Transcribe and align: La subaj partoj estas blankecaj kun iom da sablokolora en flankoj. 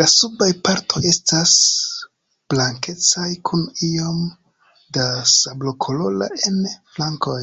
La 0.00 0.04
subaj 0.10 0.46
partoj 0.68 1.00
estas 1.12 1.54
blankecaj 2.54 3.26
kun 3.50 3.66
iom 3.90 4.22
da 5.00 5.10
sablokolora 5.36 6.32
en 6.52 6.62
flankoj. 6.96 7.40